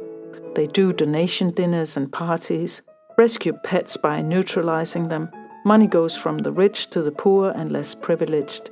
They 0.56 0.68
do 0.68 0.94
donation 0.94 1.52
dinners 1.52 1.98
and 1.98 2.12
parties, 2.12 2.82
rescue 3.18 3.54
pets 3.64 3.98
by 3.98 4.22
neutralizing 4.22 5.10
them. 5.10 5.30
Money 5.66 5.88
goes 5.88 6.16
from 6.16 6.40
the 6.40 6.52
rich 6.52 6.90
to 6.92 7.02
the 7.02 7.12
poor 7.12 7.52
and 7.52 7.72
less 7.72 7.94
privileged, 7.94 8.72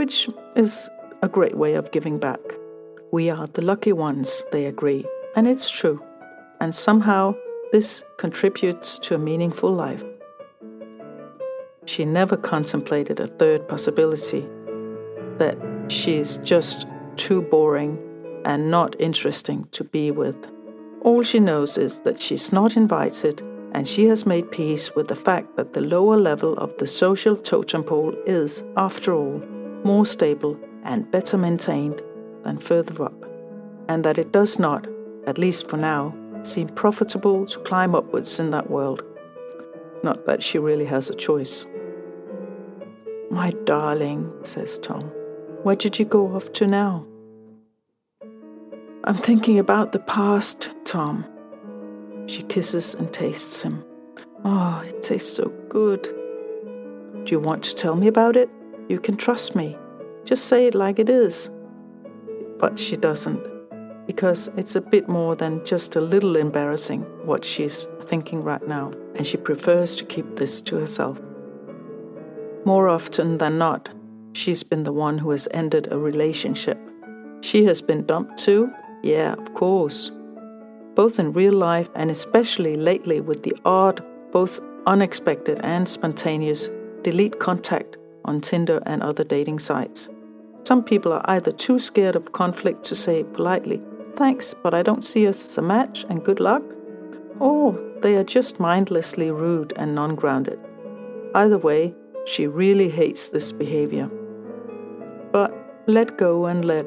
which 0.00 0.30
is 0.56 0.88
a 1.20 1.28
great 1.28 1.58
way 1.58 1.74
of 1.74 1.92
giving 1.92 2.18
back. 2.18 2.40
We 3.12 3.28
are 3.28 3.46
the 3.48 3.60
lucky 3.60 3.92
ones, 3.92 4.42
they 4.50 4.64
agree, 4.64 5.04
and 5.36 5.46
it's 5.46 5.68
true. 5.68 6.02
And 6.58 6.74
somehow 6.74 7.34
this 7.70 8.02
contributes 8.16 8.98
to 9.00 9.14
a 9.14 9.18
meaningful 9.18 9.70
life. 9.70 10.02
She 11.84 12.06
never 12.06 12.38
contemplated 12.38 13.20
a 13.20 13.26
third 13.26 13.68
possibility 13.68 14.48
that 15.36 15.58
she's 15.88 16.38
just 16.38 16.86
too 17.16 17.42
boring 17.42 17.98
and 18.46 18.70
not 18.70 18.98
interesting 18.98 19.68
to 19.72 19.84
be 19.84 20.10
with. 20.10 20.50
All 21.02 21.22
she 21.22 21.40
knows 21.40 21.76
is 21.76 22.00
that 22.06 22.18
she's 22.22 22.52
not 22.52 22.74
invited, 22.74 23.42
and 23.72 23.86
she 23.86 24.06
has 24.06 24.24
made 24.24 24.50
peace 24.50 24.94
with 24.94 25.08
the 25.08 25.22
fact 25.28 25.56
that 25.56 25.74
the 25.74 25.82
lower 25.82 26.16
level 26.16 26.56
of 26.56 26.74
the 26.78 26.86
social 26.86 27.36
totem 27.36 27.84
pole 27.84 28.14
is, 28.24 28.64
after 28.78 29.12
all, 29.14 29.42
more 29.84 30.06
stable 30.06 30.58
and 30.84 31.10
better 31.10 31.36
maintained 31.36 32.02
than 32.44 32.58
further 32.58 33.04
up, 33.04 33.24
and 33.88 34.04
that 34.04 34.18
it 34.18 34.32
does 34.32 34.58
not, 34.58 34.86
at 35.26 35.38
least 35.38 35.68
for 35.68 35.76
now, 35.76 36.14
seem 36.42 36.68
profitable 36.68 37.46
to 37.46 37.58
climb 37.60 37.94
upwards 37.94 38.40
in 38.40 38.50
that 38.50 38.70
world. 38.70 39.02
Not 40.02 40.26
that 40.26 40.42
she 40.42 40.58
really 40.58 40.86
has 40.86 41.10
a 41.10 41.14
choice. 41.14 41.66
My 43.30 43.50
darling, 43.64 44.32
says 44.42 44.78
Tom, 44.78 45.02
where 45.62 45.76
did 45.76 45.98
you 45.98 46.04
go 46.04 46.34
off 46.34 46.52
to 46.54 46.66
now? 46.66 47.06
I'm 49.04 49.16
thinking 49.16 49.58
about 49.58 49.92
the 49.92 49.98
past, 49.98 50.70
Tom. 50.84 51.24
She 52.26 52.42
kisses 52.44 52.94
and 52.94 53.12
tastes 53.12 53.62
him. 53.62 53.84
Oh, 54.44 54.82
it 54.86 55.02
tastes 55.02 55.34
so 55.34 55.52
good. 55.68 56.02
Do 56.02 57.24
you 57.26 57.40
want 57.40 57.62
to 57.64 57.74
tell 57.74 57.96
me 57.96 58.08
about 58.08 58.36
it? 58.36 58.48
You 58.90 58.98
can 58.98 59.16
trust 59.16 59.54
me. 59.54 59.78
Just 60.24 60.46
say 60.46 60.66
it 60.66 60.74
like 60.74 60.98
it 60.98 61.08
is. 61.08 61.48
But 62.58 62.76
she 62.76 62.96
doesn't, 62.96 63.40
because 64.04 64.50
it's 64.56 64.74
a 64.74 64.80
bit 64.80 65.08
more 65.08 65.36
than 65.36 65.64
just 65.64 65.94
a 65.94 66.00
little 66.00 66.34
embarrassing 66.34 67.02
what 67.24 67.44
she's 67.44 67.86
thinking 68.02 68.42
right 68.42 68.66
now, 68.66 68.90
and 69.14 69.24
she 69.24 69.36
prefers 69.36 69.94
to 69.94 70.04
keep 70.04 70.34
this 70.34 70.60
to 70.62 70.74
herself. 70.74 71.22
More 72.64 72.88
often 72.88 73.38
than 73.38 73.58
not, 73.58 73.88
she's 74.32 74.64
been 74.64 74.82
the 74.82 74.92
one 74.92 75.18
who 75.18 75.30
has 75.30 75.46
ended 75.52 75.92
a 75.92 75.96
relationship. 75.96 76.76
She 77.42 77.64
has 77.66 77.80
been 77.80 78.04
dumped 78.06 78.38
too? 78.40 78.72
Yeah, 79.04 79.34
of 79.34 79.54
course. 79.54 80.10
Both 80.96 81.20
in 81.20 81.30
real 81.30 81.54
life 81.54 81.88
and 81.94 82.10
especially 82.10 82.76
lately 82.76 83.20
with 83.20 83.44
the 83.44 83.54
odd, 83.64 84.04
both 84.32 84.58
unexpected 84.88 85.60
and 85.62 85.88
spontaneous 85.88 86.68
delete 87.02 87.38
contact 87.38 87.98
on 88.24 88.40
Tinder 88.40 88.82
and 88.86 89.02
other 89.02 89.24
dating 89.24 89.58
sites. 89.58 90.08
Some 90.64 90.84
people 90.84 91.12
are 91.12 91.24
either 91.24 91.52
too 91.52 91.78
scared 91.78 92.16
of 92.16 92.32
conflict 92.32 92.84
to 92.84 92.94
say 92.94 93.24
politely, 93.24 93.80
thanks, 94.16 94.54
but 94.62 94.74
I 94.74 94.82
don't 94.82 95.04
see 95.04 95.26
us 95.26 95.44
as 95.44 95.58
a 95.58 95.62
match 95.62 96.04
and 96.08 96.24
good 96.24 96.40
luck, 96.40 96.62
or 97.38 97.72
they 98.02 98.16
are 98.16 98.24
just 98.24 98.60
mindlessly 98.60 99.30
rude 99.30 99.72
and 99.76 99.94
non 99.94 100.14
grounded. 100.14 100.58
Either 101.34 101.58
way, 101.58 101.94
she 102.26 102.46
really 102.46 102.88
hates 102.88 103.28
this 103.28 103.52
behavior. 103.52 104.10
But 105.32 105.52
let 105.86 106.18
go 106.18 106.46
and 106.46 106.64
let. 106.64 106.86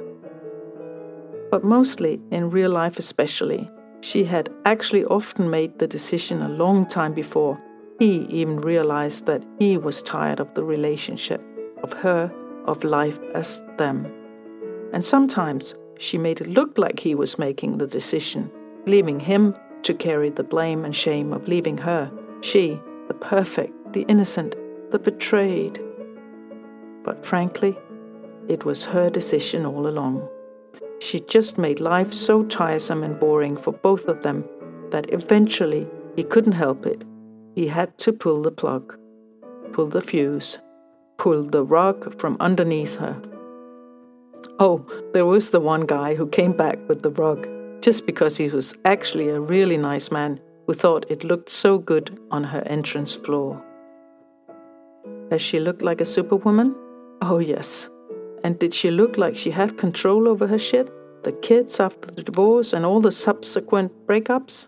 But 1.50 1.64
mostly, 1.64 2.22
in 2.32 2.50
real 2.50 2.72
life 2.72 3.00
especially, 3.00 3.70
she 4.02 4.24
had 4.24 4.50
actually 4.66 5.06
often 5.06 5.50
made 5.50 5.80
the 5.80 5.88
decision 5.88 6.42
a 6.42 6.50
long 6.50 6.86
time 6.86 7.14
before 7.14 7.58
he 8.00 8.26
even 8.30 8.62
realized 8.62 9.26
that 9.26 9.44
he 9.60 9.78
was 9.78 10.02
tired 10.02 10.40
of 10.40 10.54
the 10.54 10.64
relationship, 10.64 11.42
of 11.84 11.94
her, 11.94 12.32
of 12.66 12.84
life 12.84 13.20
as 13.34 13.62
them. 13.78 14.12
And 14.94 15.04
sometimes 15.04 15.76
she 16.00 16.18
made 16.18 16.42
it 16.42 16.48
look 16.48 16.78
like 16.78 17.00
he 17.00 17.16
was 17.16 17.40
making 17.40 17.78
the 17.78 17.88
decision, 17.88 18.52
leaving 18.86 19.20
him 19.20 19.56
to 19.84 19.94
carry 19.94 20.30
the 20.30 20.44
blame 20.44 20.86
and 20.86 20.96
shame 20.96 21.34
of 21.34 21.48
leaving 21.48 21.78
her, 21.78 22.12
she, 22.42 22.80
the 23.08 23.14
perfect, 23.14 23.74
the 23.94 24.04
innocent, 24.04 24.56
the 24.92 25.00
betrayed. 25.00 25.80
But 27.04 27.26
frankly, 27.26 27.78
it 28.48 28.66
was 28.66 28.86
her 28.86 29.10
decision 29.10 29.66
all 29.66 29.88
along. 29.88 30.28
She 31.00 31.20
just 31.22 31.58
made 31.58 31.80
life 31.80 32.14
so 32.14 32.44
tiresome 32.44 33.04
and 33.04 33.20
boring 33.20 33.58
for 33.58 33.74
both 33.74 34.08
of 34.08 34.24
them 34.24 34.46
that 34.90 35.12
eventually 35.14 35.88
he 36.16 36.24
couldn't 36.24 36.54
help 36.54 36.86
it. 36.86 37.04
He 37.56 37.68
had 37.68 37.98
to 38.00 38.14
pull 38.14 38.42
the 38.42 38.52
plug, 38.52 38.98
pull 39.72 39.88
the 39.88 40.02
fuse, 40.02 40.58
pull 41.18 41.44
the 41.44 41.64
rug 41.64 42.20
from 42.20 42.38
underneath 42.40 42.96
her. 42.96 43.22
Oh, 44.60 44.86
there 45.14 45.26
was 45.26 45.52
the 45.52 45.60
one 45.60 45.82
guy 45.82 46.16
who 46.16 46.28
came 46.28 46.54
back 46.54 46.78
with 46.88 47.02
the 47.02 47.12
rug 47.12 47.48
just 47.82 48.06
because 48.06 48.38
he 48.38 48.50
was 48.50 48.74
actually 48.86 49.30
a 49.30 49.40
really 49.40 49.78
nice 49.78 50.10
man 50.12 50.40
who 50.66 50.74
thought 50.74 51.06
it 51.10 51.24
looked 51.24 51.50
so 51.50 51.78
good 51.78 52.20
on 52.32 52.44
her 52.44 52.62
entrance 52.62 53.14
floor. 53.14 53.62
Does 55.30 55.42
she 55.42 55.60
look 55.60 55.82
like 55.82 56.02
a 56.02 56.06
superwoman? 56.06 56.76
Oh, 57.22 57.40
yes. 57.40 57.90
And 58.44 58.58
did 58.60 58.74
she 58.74 58.92
look 58.92 59.18
like 59.18 59.36
she 59.36 59.52
had 59.52 59.78
control 59.78 60.28
over 60.28 60.48
her 60.48 60.58
shit? 60.58 60.92
The 61.24 61.32
kids 61.32 61.80
after 61.80 62.12
the 62.12 62.24
divorce 62.24 62.74
and 62.74 62.86
all 62.86 63.00
the 63.00 63.12
subsequent 63.12 63.92
breakups? 64.08 64.68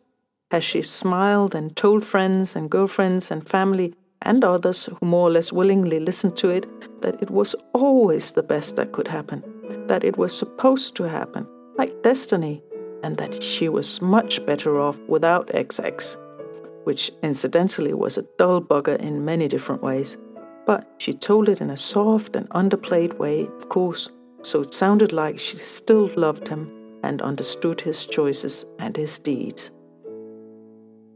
Has 0.51 0.63
she 0.63 0.83
smiled 0.83 1.55
and 1.55 1.75
told 1.75 2.05
friends 2.05 2.55
and 2.55 2.69
girlfriends 2.69 3.31
and 3.31 3.47
family 3.47 3.93
and 4.21 4.43
others 4.43 4.85
who 4.85 5.05
more 5.05 5.27
or 5.27 5.31
less 5.31 5.51
willingly 5.51 5.99
listened 5.99 6.37
to 6.37 6.49
it 6.49 6.67
that 7.01 7.21
it 7.21 7.31
was 7.31 7.55
always 7.73 8.31
the 8.31 8.43
best 8.43 8.75
that 8.75 8.91
could 8.91 9.07
happen, 9.07 9.43
that 9.87 10.03
it 10.03 10.17
was 10.17 10.37
supposed 10.37 10.95
to 10.95 11.03
happen, 11.03 11.47
like 11.77 12.03
destiny, 12.03 12.61
and 13.03 13.17
that 13.17 13.41
she 13.41 13.69
was 13.69 14.01
much 14.01 14.45
better 14.45 14.79
off 14.79 14.99
without 15.07 15.47
XX, 15.47 16.15
which 16.83 17.11
incidentally 17.23 17.93
was 17.93 18.17
a 18.17 18.25
dull 18.37 18.61
bugger 18.61 18.97
in 18.99 19.25
many 19.25 19.47
different 19.47 19.81
ways, 19.81 20.15
but 20.65 20.87
she 20.99 21.13
told 21.13 21.49
it 21.49 21.61
in 21.61 21.69
a 21.71 21.77
soft 21.77 22.35
and 22.35 22.49
underplayed 22.49 23.17
way, 23.17 23.47
of 23.57 23.69
course, 23.69 24.09
so 24.43 24.61
it 24.61 24.73
sounded 24.73 25.11
like 25.11 25.39
she 25.39 25.57
still 25.57 26.09
loved 26.15 26.47
him 26.47 26.71
and 27.03 27.21
understood 27.21 27.81
his 27.81 28.05
choices 28.05 28.65
and 28.79 28.95
his 28.95 29.19
deeds. 29.19 29.71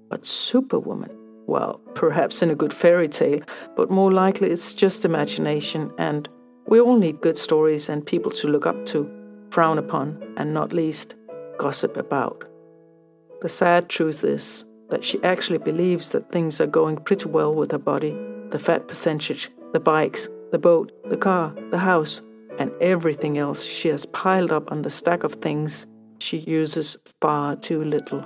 But 0.10 0.26
Superwoman, 0.26 1.12
well, 1.48 1.80
perhaps 1.95 2.41
in 2.41 2.50
a 2.50 2.56
good 2.56 2.74
fairy 2.74 3.08
tale, 3.08 3.41
but 3.76 3.91
more 3.91 4.12
likely 4.12 4.50
it's 4.50 4.74
just 4.74 5.06
imagination, 5.06 5.91
and 5.98 6.28
we 6.67 6.80
all 6.80 6.98
need 6.98 7.22
good 7.22 7.38
stories 7.38 7.89
and 7.89 8.06
people 8.06 8.32
to 8.32 8.48
look 8.48 8.65
up 8.65 8.86
to, 8.86 9.10
frown 9.52 9.78
upon, 9.78 10.34
and 10.38 10.54
not 10.54 10.74
least, 10.74 11.15
gossip 11.58 11.98
about. 11.98 12.43
The 13.41 13.50
sad 13.50 13.89
truth 13.89 14.24
is 14.24 14.65
that 14.89 15.04
she 15.04 15.24
actually 15.24 15.60
believes 15.60 16.12
that 16.12 16.32
things 16.32 16.60
are 16.60 16.67
going 16.67 16.98
pretty 16.98 17.30
well 17.30 17.54
with 17.54 17.72
her 17.72 17.78
body 17.78 18.17
the 18.52 18.60
fat 18.60 18.88
percentage, 18.88 19.52
the 19.74 19.80
bikes, 19.80 20.28
the 20.52 20.58
boat, 20.58 20.91
the 21.10 21.17
car, 21.17 21.54
the 21.69 21.78
house, 21.78 22.19
and 22.58 22.72
everything 22.82 23.38
else 23.38 23.63
she 23.63 23.89
has 23.89 24.08
piled 24.08 24.52
up 24.52 24.72
on 24.72 24.82
the 24.82 24.89
stack 24.89 25.24
of 25.24 25.36
things 25.36 25.86
she 26.19 26.38
uses 26.39 26.98
far 27.22 27.56
too 27.56 27.84
little. 27.84 28.26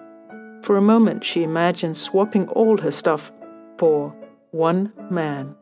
For 0.63 0.77
a 0.77 0.81
moment, 0.81 1.25
she 1.25 1.43
imagines 1.43 2.01
swapping 2.01 2.47
all 2.47 2.77
her 2.77 2.89
stuff 2.89 3.33
for 3.77 4.15
one 4.51 4.93
man. 5.11 5.55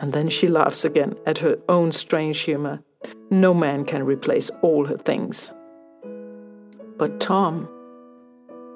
And 0.00 0.10
then 0.10 0.30
she 0.30 0.48
laughs 0.48 0.86
again 0.86 1.16
at 1.26 1.36
her 1.38 1.58
own 1.68 1.92
strange 1.92 2.40
humor. 2.40 2.80
No 3.30 3.52
man 3.52 3.84
can 3.84 4.02
replace 4.02 4.50
all 4.62 4.86
her 4.86 4.96
things. 4.96 5.52
But 6.96 7.20
Tom, 7.20 7.68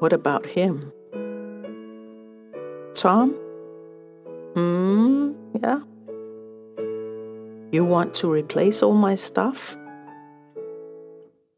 what 0.01 0.12
about 0.12 0.44
him? 0.44 0.92
Tom? 2.94 3.31
Hmm, 4.53 5.33
yeah. 5.62 5.81
You 7.73 7.83
want 7.85 8.12
to 8.16 8.31
replace 8.31 8.83
all 8.83 8.94
my 8.94 9.14
stuff? 9.14 9.75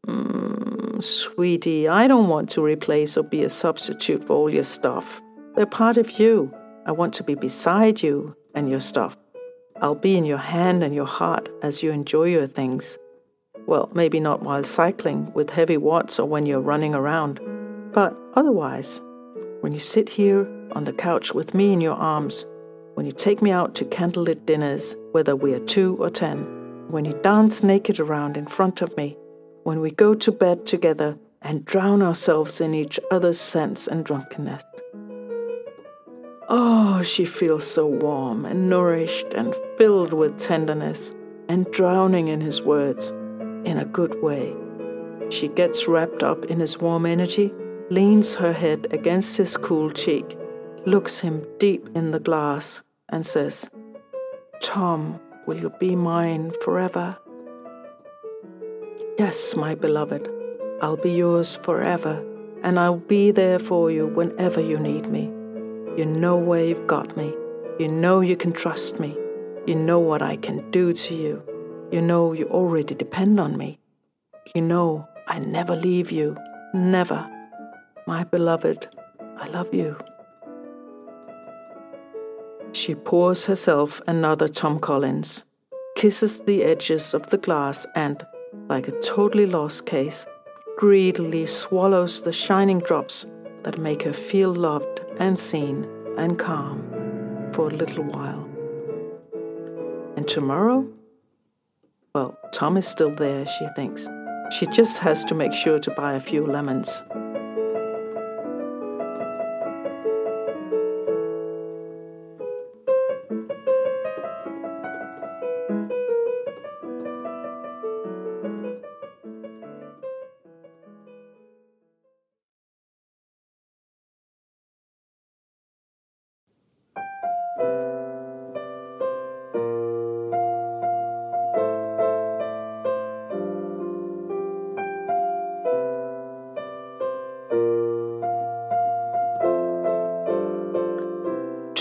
Hmm, 0.05 0.70
sweetie, 1.01 1.87
I 1.87 2.07
don't 2.07 2.29
want 2.29 2.49
to 2.51 2.63
replace 2.63 3.17
or 3.17 3.23
be 3.23 3.43
a 3.43 3.49
substitute 3.49 4.23
for 4.23 4.33
all 4.33 4.49
your 4.49 4.63
stuff. 4.63 5.21
They're 5.55 5.65
part 5.65 5.97
of 5.97 6.19
you. 6.19 6.53
I 6.85 6.91
want 6.91 7.13
to 7.15 7.23
be 7.23 7.35
beside 7.35 8.01
you 8.01 8.35
and 8.55 8.69
your 8.69 8.79
stuff. 8.79 9.17
I'll 9.81 9.95
be 9.95 10.15
in 10.15 10.25
your 10.25 10.37
hand 10.37 10.83
and 10.83 10.93
your 10.93 11.05
heart 11.05 11.49
as 11.61 11.83
you 11.83 11.91
enjoy 11.91 12.25
your 12.25 12.47
things. 12.47 12.97
Well, 13.67 13.89
maybe 13.93 14.19
not 14.19 14.43
while 14.43 14.63
cycling 14.63 15.31
with 15.33 15.49
heavy 15.49 15.77
watts 15.77 16.19
or 16.19 16.27
when 16.27 16.45
you're 16.45 16.59
running 16.59 16.95
around, 16.95 17.39
but 17.93 18.17
otherwise, 18.35 19.01
when 19.61 19.73
you 19.73 19.79
sit 19.79 20.09
here 20.09 20.47
on 20.71 20.85
the 20.85 20.93
couch 20.93 21.33
with 21.33 21.53
me 21.53 21.73
in 21.73 21.81
your 21.81 21.95
arms, 21.95 22.45
when 22.95 23.05
you 23.05 23.11
take 23.11 23.41
me 23.41 23.51
out 23.51 23.75
to 23.75 23.85
candlelit 23.85 24.45
dinners, 24.45 24.95
whether 25.11 25.35
we 25.35 25.53
are 25.53 25.65
two 25.65 25.97
or 25.99 26.09
ten, 26.09 26.39
when 26.89 27.05
you 27.05 27.13
dance 27.21 27.63
naked 27.63 27.99
around 27.99 28.37
in 28.37 28.47
front 28.47 28.81
of 28.81 28.95
me, 28.97 29.17
when 29.63 29.79
we 29.79 29.91
go 29.91 30.13
to 30.13 30.31
bed 30.31 30.65
together 30.65 31.17
and 31.41 31.65
drown 31.65 32.01
ourselves 32.01 32.61
in 32.61 32.73
each 32.73 32.99
other's 33.11 33.39
sense 33.39 33.87
and 33.87 34.05
drunkenness. 34.05 34.63
Oh, 36.49 37.01
she 37.01 37.25
feels 37.25 37.65
so 37.65 37.85
warm 37.85 38.45
and 38.45 38.69
nourished 38.69 39.33
and 39.33 39.55
filled 39.77 40.13
with 40.13 40.37
tenderness 40.37 41.13
and 41.47 41.65
drowning 41.71 42.27
in 42.27 42.41
his 42.41 42.61
words 42.61 43.09
in 43.63 43.77
a 43.77 43.85
good 43.85 44.21
way. 44.21 44.53
She 45.29 45.47
gets 45.47 45.87
wrapped 45.87 46.23
up 46.23 46.45
in 46.45 46.59
his 46.59 46.77
warm 46.77 47.05
energy, 47.05 47.53
leans 47.89 48.35
her 48.35 48.51
head 48.51 48.87
against 48.91 49.37
his 49.37 49.55
cool 49.55 49.91
cheek, 49.91 50.37
looks 50.85 51.19
him 51.19 51.45
deep 51.57 51.87
in 51.95 52.11
the 52.11 52.19
glass, 52.19 52.81
and 53.09 53.25
says, 53.25 53.69
Tom, 54.61 55.19
will 55.47 55.57
you 55.57 55.69
be 55.79 55.95
mine 55.95 56.51
forever? 56.63 57.17
Yes, 59.19 59.55
my 59.55 59.75
beloved, 59.75 60.29
I'll 60.81 60.97
be 60.97 61.11
yours 61.11 61.57
forever, 61.57 62.23
and 62.63 62.79
I'll 62.79 62.97
be 62.97 63.31
there 63.31 63.59
for 63.59 63.91
you 63.91 64.07
whenever 64.07 64.61
you 64.61 64.79
need 64.79 65.07
me. 65.07 65.25
You 65.97 66.05
know 66.05 66.37
where 66.37 66.63
you've 66.63 66.87
got 66.87 67.17
me. 67.17 67.33
You 67.77 67.89
know 67.89 68.21
you 68.21 68.37
can 68.37 68.53
trust 68.53 68.99
me. 68.99 69.17
You 69.65 69.75
know 69.75 69.99
what 69.99 70.21
I 70.21 70.37
can 70.37 70.71
do 70.71 70.93
to 70.93 71.13
you. 71.13 71.43
You 71.91 72.01
know 72.01 72.31
you 72.31 72.45
already 72.47 72.95
depend 72.95 73.39
on 73.39 73.57
me. 73.57 73.79
You 74.55 74.61
know 74.61 75.07
I 75.27 75.39
never 75.39 75.75
leave 75.75 76.11
you. 76.11 76.37
Never. 76.73 77.29
My 78.07 78.23
beloved, 78.23 78.87
I 79.37 79.47
love 79.49 79.73
you. 79.73 79.97
She 82.71 82.95
pours 82.95 83.45
herself 83.45 84.01
another 84.07 84.47
Tom 84.47 84.79
Collins, 84.79 85.43
kisses 85.97 86.39
the 86.39 86.63
edges 86.63 87.13
of 87.13 87.29
the 87.29 87.37
glass, 87.37 87.85
and, 87.93 88.25
like 88.69 88.87
a 88.87 88.99
totally 89.01 89.45
lost 89.45 89.85
case, 89.85 90.25
greedily 90.77 91.45
swallows 91.45 92.21
the 92.21 92.31
shining 92.31 92.79
drops 92.79 93.25
that 93.63 93.77
make 93.77 94.03
her 94.03 94.13
feel 94.13 94.53
loved 94.53 95.01
and 95.19 95.39
seen 95.39 95.87
and 96.17 96.39
calm 96.39 96.83
for 97.53 97.67
a 97.67 97.75
little 97.75 98.03
while. 98.05 98.47
And 100.15 100.27
tomorrow? 100.27 100.87
Well, 102.13 102.37
Tom 102.51 102.77
is 102.77 102.87
still 102.87 103.13
there, 103.15 103.45
she 103.45 103.67
thinks. 103.75 104.07
She 104.51 104.67
just 104.67 104.97
has 104.97 105.23
to 105.25 105.35
make 105.35 105.53
sure 105.53 105.79
to 105.79 105.91
buy 105.91 106.13
a 106.13 106.19
few 106.19 106.45
lemons. 106.45 107.01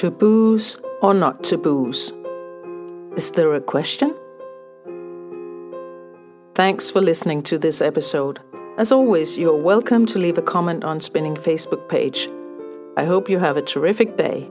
Taboos 0.01 0.79
or 1.03 1.13
not 1.13 1.45
taboos? 1.45 2.15
Is 3.19 3.33
there 3.33 3.53
a 3.53 3.61
question? 3.61 4.15
Thanks 6.55 6.89
for 6.89 7.03
listening 7.03 7.43
to 7.43 7.59
this 7.59 7.83
episode. 7.83 8.41
As 8.79 8.93
always, 8.93 9.37
you're 9.37 9.55
welcome 9.55 10.07
to 10.07 10.19
leave 10.19 10.39
a 10.39 10.43
comment 10.43 10.85
on 10.85 11.03
Spinning 11.03 11.35
Facebook 11.35 11.87
page. 11.91 12.31
I 12.97 13.05
hope 13.05 13.29
you 13.29 13.39
have 13.41 13.59
a 13.59 13.63
terrific 13.63 14.17
day. 14.17 14.51